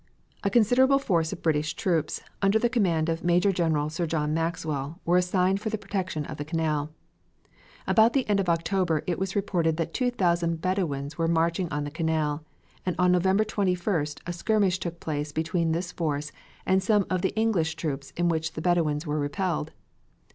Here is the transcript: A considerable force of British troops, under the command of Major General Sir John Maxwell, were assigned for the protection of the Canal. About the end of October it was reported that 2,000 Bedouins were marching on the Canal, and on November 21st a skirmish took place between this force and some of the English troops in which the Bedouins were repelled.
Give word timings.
A 0.43 0.49
considerable 0.49 0.97
force 0.97 1.31
of 1.31 1.43
British 1.43 1.75
troops, 1.75 2.23
under 2.41 2.57
the 2.57 2.71
command 2.71 3.07
of 3.07 3.23
Major 3.23 3.51
General 3.51 3.87
Sir 3.87 4.07
John 4.07 4.33
Maxwell, 4.33 4.99
were 5.05 5.17
assigned 5.17 5.61
for 5.61 5.69
the 5.69 5.77
protection 5.77 6.25
of 6.25 6.37
the 6.37 6.43
Canal. 6.43 6.89
About 7.85 8.13
the 8.13 8.27
end 8.27 8.39
of 8.39 8.49
October 8.49 9.03
it 9.05 9.19
was 9.19 9.35
reported 9.35 9.77
that 9.77 9.93
2,000 9.93 10.59
Bedouins 10.59 11.19
were 11.19 11.27
marching 11.27 11.69
on 11.69 11.83
the 11.83 11.91
Canal, 11.91 12.43
and 12.83 12.95
on 12.97 13.11
November 13.11 13.45
21st 13.45 14.21
a 14.25 14.33
skirmish 14.33 14.79
took 14.79 14.99
place 14.99 15.31
between 15.31 15.71
this 15.71 15.91
force 15.91 16.31
and 16.65 16.81
some 16.81 17.05
of 17.11 17.21
the 17.21 17.35
English 17.35 17.75
troops 17.75 18.11
in 18.17 18.27
which 18.27 18.53
the 18.53 18.61
Bedouins 18.63 19.05
were 19.05 19.19
repelled. 19.19 19.71